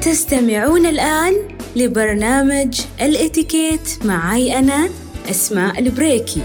[0.00, 1.34] تستمعون الآن
[1.76, 4.88] لبرنامج الإتيكيت معي أنا
[5.30, 6.42] أسماء البريكي.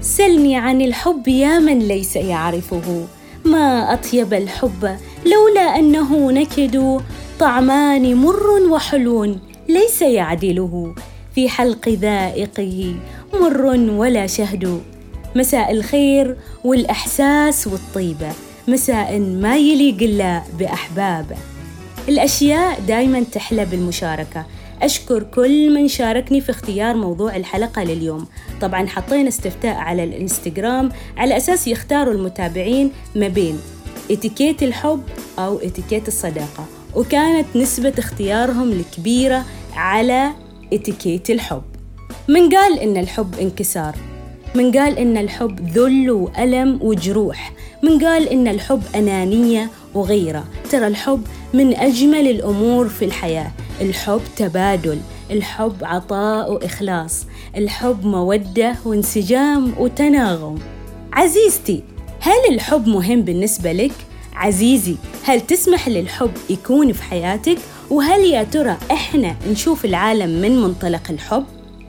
[0.00, 3.06] سلني عن الحب يا من ليس يعرفه.
[3.44, 4.96] ما أطيب الحب
[5.26, 7.00] لولا أنه نكد
[7.40, 9.36] طعمان مر وحلو
[9.68, 10.94] ليس يعدله
[11.34, 12.94] في حلق ذائقه
[13.34, 14.82] مر ولا شهد.
[15.36, 18.32] مساء الخير والإحساس والطيبة.
[18.68, 21.36] مساء ما يليق إلا بأحبابه
[22.08, 24.46] الأشياء دايما تحلى بالمشاركة.
[24.82, 28.26] أشكر كل من شاركني في اختيار موضوع الحلقة لليوم.
[28.60, 33.60] طبعا حطينا استفتاء على الإنستغرام على أساس يختاروا المتابعين ما بين
[34.10, 35.02] إتيكيت الحب
[35.38, 36.79] أو إتيكيت الصداقة.
[36.96, 40.30] وكانت نسبة اختيارهم الكبيرة على
[40.72, 41.62] اتيكيت الحب.
[42.28, 43.94] من قال إن الحب انكسار.
[44.54, 47.52] من قال إن الحب ذل وألم وجروح.
[47.82, 50.44] من قال إن الحب أنانية وغيرة.
[50.70, 53.50] ترى الحب من أجمل الأمور في الحياة.
[53.80, 54.98] الحب تبادل.
[55.30, 57.26] الحب عطاء وإخلاص.
[57.56, 60.58] الحب مودة وانسجام وتناغم.
[61.12, 61.82] عزيزتي
[62.20, 63.92] هل الحب مهم بالنسبة لك؟
[64.40, 67.58] عزيزي هل تسمح للحب يكون في حياتك؟
[67.90, 71.44] وهل يا ترى إحنا نشوف العالم من منطلق الحب؟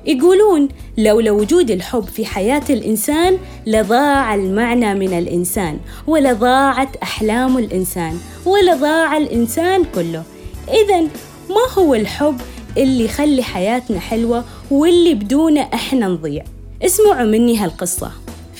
[0.05, 9.17] يقولون لولا وجود الحب في حياة الإنسان لضاع المعنى من الإنسان ولضاعت أحلام الإنسان ولضاع
[9.17, 10.23] الإنسان كله
[10.69, 11.01] إذا
[11.49, 12.41] ما هو الحب
[12.77, 16.43] اللي يخلي حياتنا حلوة واللي بدونه إحنا نضيع
[16.85, 18.11] اسمعوا مني هالقصة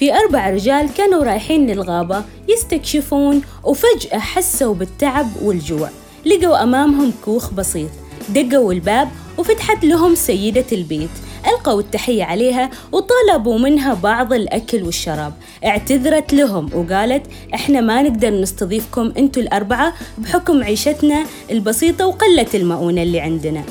[0.01, 5.89] في أربع رجال كانوا رايحين للغابة يستكشفون وفجأة حسوا بالتعب والجوع.
[6.25, 7.89] لقوا أمامهم كوخ بسيط.
[8.29, 11.09] دقوا الباب وفتحت لهم سيدة البيت.
[11.47, 15.33] ألقوا التحية عليها وطلبوا منها بعض الأكل والشراب.
[15.65, 23.19] اعتذرت لهم وقالت إحنا ما نقدر نستضيفكم أنتوا الأربعة بحكم عيشتنا البسيطة وقلة المؤونة اللي
[23.19, 23.63] عندنا.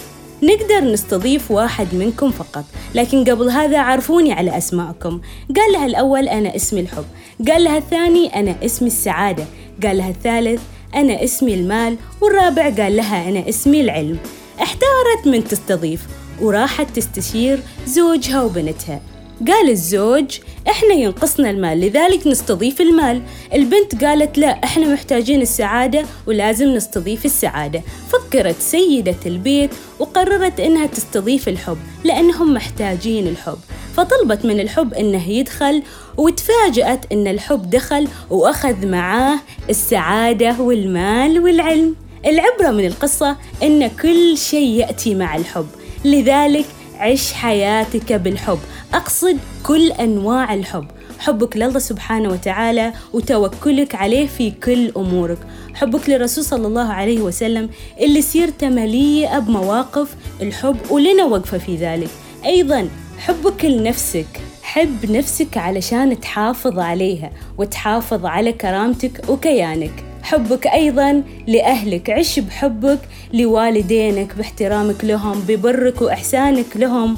[0.43, 2.65] نقدر نستضيف واحد منكم فقط.
[2.95, 5.21] لكن قبل هذا عرفوني على أسماءكم.
[5.57, 7.05] قال لها الأول أنا اسمي الحب.
[7.49, 9.45] قال لها الثاني أنا اسمي السعادة.
[9.87, 10.63] قال لها الثالث
[10.95, 11.97] أنا اسمي المال.
[12.21, 14.19] والرابع قال لها أنا اسمي العلم.
[14.63, 16.07] احتارت من تستضيف.
[16.41, 19.01] وراحت تستشير زوجها وبنتها.
[19.49, 20.39] قال الزوج
[20.71, 23.23] إحنا ينقصنا المال لذلك نستضيف المال.
[23.55, 27.83] البنت قالت لا إحنا محتاجين السعادة ولازم نستضيف السعادة.
[28.13, 33.59] فكرت سيدة البيت وقررت إنها تستضيف الحب لأنهم محتاجين الحب.
[33.97, 35.83] فطلبت من الحب إنه يدخل
[36.17, 39.39] وتفاجأت إن الحب دخل وأخذ معاه
[39.71, 41.97] السعادة والمال والعلم.
[42.27, 45.67] العبرة من القصة إن كل شيء يأتي مع الحب
[46.05, 46.65] لذلك
[47.01, 48.59] عش حياتك بالحب.
[48.95, 50.87] أقصد كل أنواع الحب.
[51.19, 55.39] حبك لله سبحانه وتعالى وتوكلك عليه في كل أمورك.
[55.75, 62.11] حبك للرسول صلى الله عليه وسلم اللي سيرته مليئة بمواقف الحب ولنا وقفة في ذلك.
[62.45, 64.41] أيضا حبك لنفسك.
[64.63, 70.10] حب نفسك علشان تحافظ عليها وتحافظ على كرامتك وكيانك.
[70.31, 72.11] حبك أيضا لأهلك.
[72.11, 72.99] عش بحبك
[73.33, 77.17] لوالدينك باحترامك لهم ببرك وإحسانك لهم.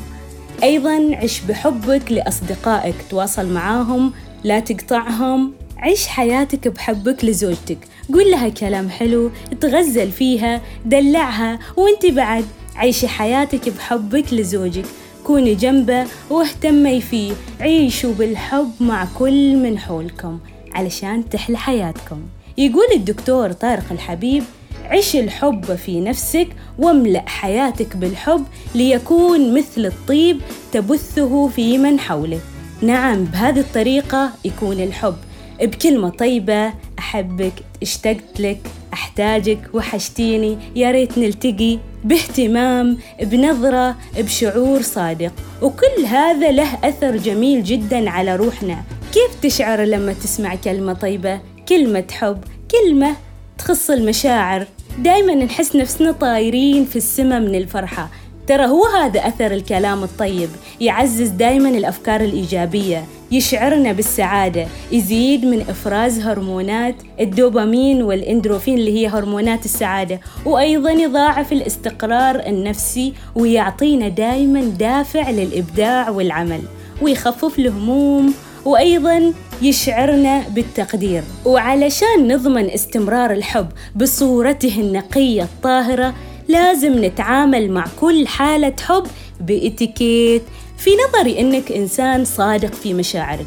[0.63, 4.13] أيضا عش بحبك لأصدقائك تواصل معاهم
[4.45, 5.53] لا تقطعهم.
[5.79, 7.79] عيش حياتك بحبك لزوجتك.
[8.13, 9.31] قول لها كلام حلو
[9.61, 12.45] تغزل فيها دلعها وانت بعد
[12.77, 14.87] عيشي حياتك بحبك لزوجك.
[15.25, 17.33] كوني جنبه واهتمي فيه.
[17.61, 20.39] عيشوا بالحب مع كل من حولكم
[20.75, 22.23] علشان تحلى حياتكم.
[22.59, 24.45] يقول الدكتور طارق الحبيب
[24.85, 26.49] عش الحب في نفسك
[26.79, 30.41] واملأ حياتك بالحب ليكون مثل الطيب
[30.73, 32.41] تبثه في من حولك.
[32.83, 35.17] نعم بهذه الطريقة يكون الحب.
[35.63, 37.53] بكلمة طيبة أحبك
[37.83, 38.61] اشتقت لك
[38.93, 45.33] أحتاجك وحشتيني يا ريت نلتقي باهتمام بنظرة بشعور صادق.
[45.63, 48.83] وكل هذا له أثر جميل جدا على روحنا.
[49.13, 52.39] كيف تشعر لما تسمع كلمة طيبة؟ كلمة حب
[52.71, 53.17] كلمة
[53.59, 54.67] تخص المشاعر.
[54.99, 58.11] دايما نحس نفسنا طايرين في السماء من الفرحة.
[58.47, 60.49] ترى هو هذا أثر الكلام الطيب.
[60.81, 63.05] يعزز دايما الأفكار الإيجابية.
[63.31, 64.67] يشعرنا بالسعادة.
[64.93, 70.21] يزيد من إفراز هرمونات الدوبامين والإندروفين اللي هي هرمونات السعادة.
[70.47, 76.61] وأيضا يضاعف الاستقرار النفسي ويعطينا دايما دافع للإبداع والعمل.
[77.03, 78.35] ويخفف الهموم.
[78.65, 79.33] وأيضا
[79.63, 81.23] يشعرنا بالتقدير.
[81.45, 86.15] وعلشان نضمن استمرار الحب بصورته النقية الطاهرة
[86.49, 89.07] لازم نتعامل مع كل حالة حب
[89.41, 90.43] بإتيكيت
[90.79, 93.47] في نظري إنك إنسان صادق في مشاعرك.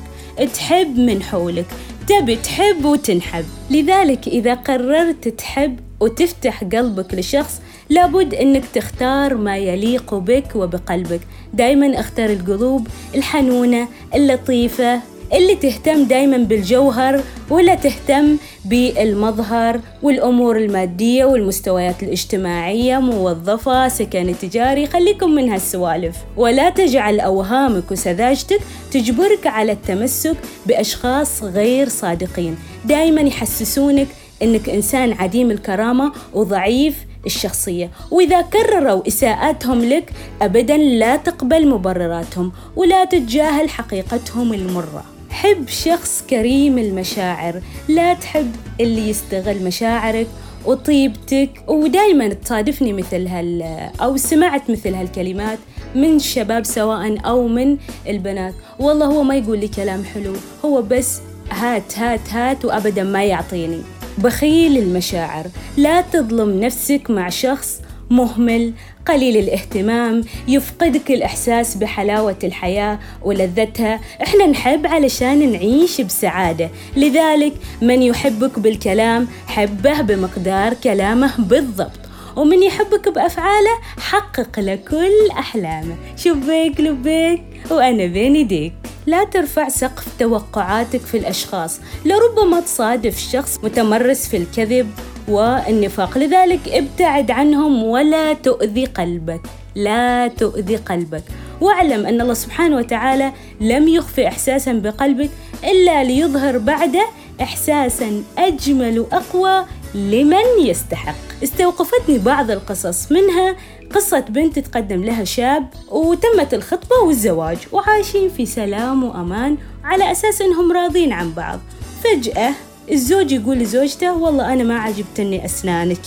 [0.53, 1.65] تحب من حولك
[2.07, 3.45] تبي تحب وتنحب.
[3.69, 11.21] لذلك إذا قررت تحب وتفتح قلبك لشخص لابد إنك تختار ما يليق بك وبقلبك.
[11.53, 15.01] دايما أختار القلوب الحنونة اللطيفة
[15.35, 25.31] اللي تهتم دايما بالجوهر ولا تهتم بالمظهر والأمور المادية والمستويات الاجتماعية موظفة سكن تجاري خليكم
[25.31, 26.15] من هالسوالف.
[26.37, 28.59] ولا تجعل أوهامك وسذاجتك
[28.91, 32.57] تجبرك على التمسك بأشخاص غير صادقين.
[32.85, 34.07] دايما يحسسونك
[34.43, 36.95] أنك إنسان عديم الكرامة وضعيف
[37.25, 37.91] الشخصية.
[38.11, 40.11] وإذا كرروا إساءاتهم لك
[40.41, 45.14] أبدا لا تقبل مبرراتهم ولا تتجاهل حقيقتهم المرة.
[45.35, 47.61] حب شخص كريم المشاعر.
[47.87, 50.27] لا تحب اللي يستغل مشاعرك
[50.65, 53.61] وطيبتك ودائما تصادفني مثل هال
[54.01, 55.59] أو سمعت مثل هالكلمات
[55.95, 57.77] من الشباب سواء أو من
[58.07, 58.53] البنات.
[58.79, 60.33] والله هو ما يقول لي كلام حلو
[60.65, 61.19] هو بس
[61.51, 63.81] هات هات هات وأبدا ما يعطيني.
[64.17, 65.45] بخيل المشاعر.
[65.77, 68.73] لا تظلم نفسك مع شخص مهمل
[69.07, 73.99] قليل الاهتمام يفقدك الإحساس بحلاوة الحياة ولذتها.
[74.23, 76.69] إحنا نحب علشان نعيش بسعادة.
[76.97, 81.99] لذلك من يحبك بالكلام حبه بمقدار كلامه بالضبط.
[82.35, 88.73] ومن يحبك بأفعاله حقق له كل أحلامه شبيك لبيك وأنا بين يديك.
[89.05, 91.79] لا ترفع سقف توقعاتك في الأشخاص.
[92.05, 94.91] لربما تصادف شخص متمرس في الكذب
[95.27, 99.41] والنفاق لذلك ابتعد عنهم ولا تؤذي قلبك.
[99.75, 101.23] لا تؤذي قلبك.
[101.61, 103.31] واعلم أن الله سبحانه وتعالى
[103.61, 105.29] لم يخفي إحساسا بقلبك
[105.63, 107.05] إلا ليظهر بعده
[107.41, 111.15] إحساسا أجمل وأقوى لمن يستحق.
[111.43, 113.55] استوقفتني بعض القصص منها
[113.93, 120.71] قصة بنت تقدم لها شاب وتمت الخطبة والزواج وعايشين في سلام وأمان على أساس أنهم
[120.71, 121.59] راضين عن بعض.
[122.03, 122.51] فجأة
[122.91, 126.01] الزوج يقول لزوجته والله أنا ما عجبتني أسنانك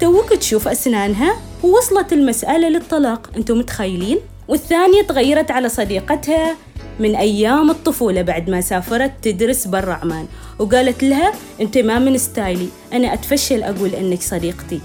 [0.00, 6.56] توك تشوف أسنانها ووصلت المسألة للطلاق أنتم متخيلين؟ والثانية تغيرت على صديقتها
[7.00, 10.26] من أيام الطفولة بعد ما سافرت تدرس برا عمان
[10.58, 14.80] وقالت لها أنت ما من ستايلي أنا أتفشل أقول أنك صديقتي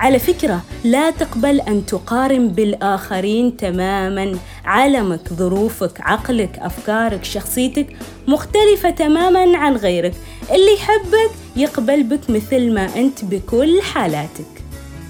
[0.00, 4.38] على فكرة لا تقبل أن تقارن بالآخرين تماما.
[4.64, 7.86] عالمك ظروفك عقلك أفكارك شخصيتك
[8.28, 10.14] مختلفة تماما عن غيرك.
[10.50, 14.44] اللي يحبك يقبل بك مثل ما أنت بكل حالاتك.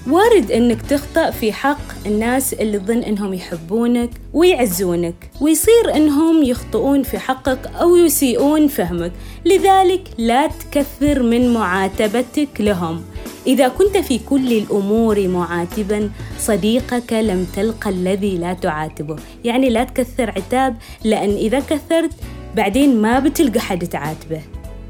[0.09, 7.19] وارد أنك تخطأ في حق الناس اللي تظن أنهم يحبونك ويعزونك ويصير أنهم يخطئون في
[7.19, 9.11] حقك أو يسيئون فهمك.
[9.45, 13.01] لذلك لا تكثر من معاتبتك لهم.
[13.47, 16.09] إذا كنت في كل الأمور معاتبا
[16.39, 19.15] صديقك لم تلقى الذي لا تعاتبه.
[19.43, 22.11] يعني لا تكثر عتاب لأن إذا كثرت
[22.55, 24.41] بعدين ما بتلقى حد تعاتبه.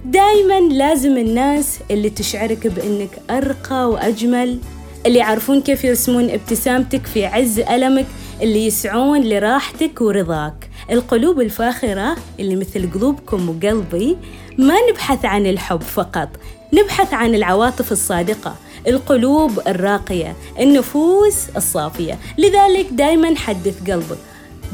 [0.06, 4.60] دايما لازم الناس اللي تشعرك بأنك أرقى وأجمل
[5.06, 8.06] اللي يعرفون كيف يرسمون ابتسامتك في عز ألمك
[8.42, 10.70] اللي يسعون لراحتك ورضاك.
[10.92, 14.18] القلوب الفاخرة اللي مثل قلوبكم وقلبي
[14.58, 16.30] ما نبحث عن الحب فقط.
[16.74, 18.56] نبحث عن العواطف الصادقة
[18.88, 22.20] القلوب الراقية النفوس الصافية.
[22.38, 24.18] لذلك دايما حدث قلبك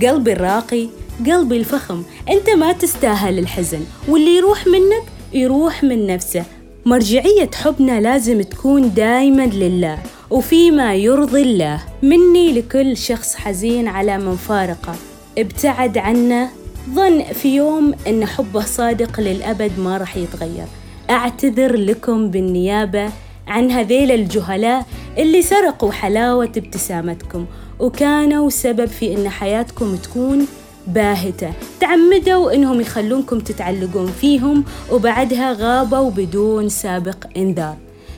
[0.01, 0.87] قلبي الراقي
[1.25, 2.03] قلبي الفخم.
[2.29, 6.45] أنت ما تستاهل الحزن واللي يروح منك يروح من نفسه.
[6.85, 9.99] مرجعية حبنا لازم تكون دايما لله
[10.29, 11.81] وفيما يرضي الله.
[12.03, 14.95] مني لكل شخص حزين على من فارقه
[15.37, 16.49] ابتعد عنا
[16.95, 20.65] ظن في يوم أن حبه صادق للأبد ما راح يتغير.
[21.09, 23.09] أعتذر لكم بالنيابة
[23.47, 24.85] عن هذيل الجهلاء
[25.17, 27.45] اللي سرقوا حلاوة ابتسامتكم
[27.79, 30.47] وكانوا سبب في إن حياتكم تكون
[30.87, 31.53] باهتة.
[31.79, 37.77] تعمدوا إنهم يخلونكم تتعلقون فيهم وبعدها غابوا بدون سابق إنذار.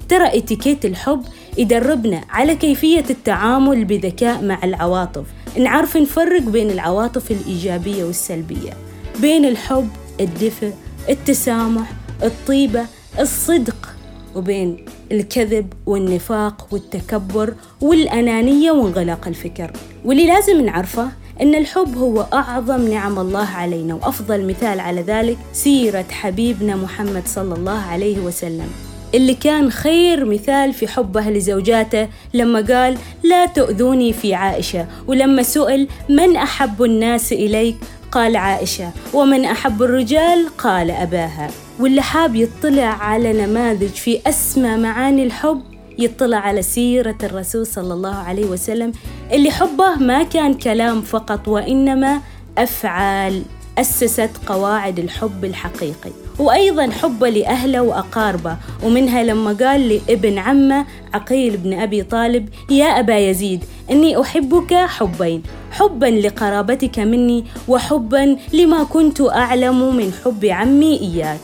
[0.10, 1.22] ترى إتيكيت الحب
[1.58, 5.25] يدربنا على كيفية التعامل بذكاء مع العواطف.
[5.58, 8.74] نعرف نفرق بين العواطف الإيجابية والسلبية
[9.22, 10.74] بين الحب الدفء
[11.10, 12.85] التسامح الطيبة
[13.19, 13.89] الصدق
[14.35, 19.71] وبين الكذب والنفاق والتكبر والأنانية وانغلاق الفكر.
[20.05, 21.09] واللي لازم نعرفه
[21.41, 27.55] أن الحب هو أعظم نعم الله علينا وأفضل مثال على ذلك سيرة حبيبنا محمد صلى
[27.55, 28.67] الله عليه وسلم
[29.15, 35.88] اللي كان خير مثال في حبه لزوجاته لما قال لا تؤذوني في عائشة ولما سئل
[36.09, 37.75] من أحب الناس إليك؟
[38.12, 41.50] قال عائشة ومن أحب الرجال؟ قال أباها.
[41.80, 45.62] واللي حاب يطلع على نماذج في أسمى معاني الحب
[45.98, 48.92] يطلع على سيرة الرسول صلى الله عليه وسلم
[49.32, 52.22] اللي حبه ما كان كلام فقط وإنما
[52.58, 53.44] أفعال
[53.78, 56.12] أسست قواعد الحب الحقيقي.
[56.39, 58.58] وأيضا حبه لأهله وأقاربه.
[58.84, 65.43] ومنها لما قال لابن عمه عقيل بن أبي طالب يا أبا يزيد إني أحبك حبين.
[65.72, 71.39] حبا لقرابتك مني وحبا لما كنت أعلم من حب عمي إياك.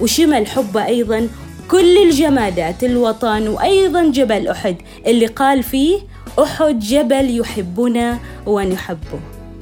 [0.00, 1.28] وشمل حبه أيضا
[1.70, 4.76] كل الجمادات الوطن وأيضا جبل أحد.
[5.06, 5.98] اللي قال فيه
[6.42, 9.20] أحد جبل يحبنا ونحبه.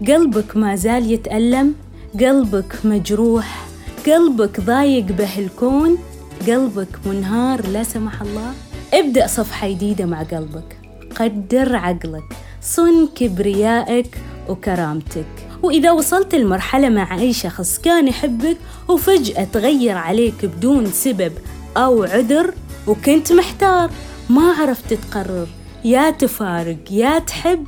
[0.09, 1.75] قلبك ما زال يتألم
[2.21, 3.68] قلبك مجروح
[4.13, 5.99] قلبك ضايق به الكون
[6.47, 8.53] قلبك منهار لا سمح الله.
[8.95, 10.77] ابدأ صفحة جديدة مع قلبك.
[11.17, 15.27] قدر عقلك صن كبريائك وكرامتك.
[15.63, 18.57] وإذا وصلت المرحلة مع أي شخص كان يحبك
[18.89, 21.33] وفجأة تغير عليك بدون سبب
[21.77, 22.55] أو عذر
[22.87, 23.91] وكنت محتار
[24.31, 25.47] ما عرفت تقرر
[25.85, 27.67] يا تفارق يا تحب.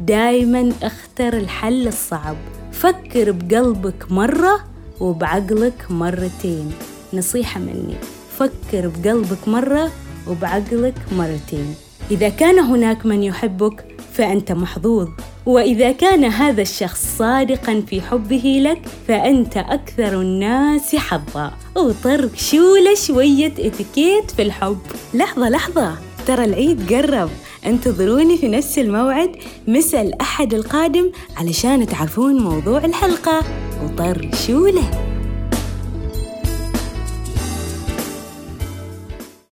[0.00, 2.36] دايما اختر الحل الصعب.
[2.72, 4.67] فكر بقلبك مرة
[5.00, 6.72] وبعقلك مرتين.
[7.14, 7.96] نصيحة مني
[8.38, 9.90] فكر بقلبك مرة
[10.28, 11.74] وبعقلك مرتين.
[12.10, 15.08] إذا كان هناك من يحبك فأنت محظوظ.
[15.46, 21.52] وإذا كان هذا الشخص صادقا في حبه لك فأنت أكثر الناس حظا.
[21.76, 24.78] وطرق شولة شوية إتيكيت في الحب.
[25.14, 25.94] لحظة لحظة.
[26.26, 27.30] ترى العيد قرب.
[27.66, 29.36] انتظروني في نفس الموعد
[29.68, 33.44] مساء الأحد القادم علشان تعرفون موضوع الحلقة.
[33.84, 35.07] وطر شولة.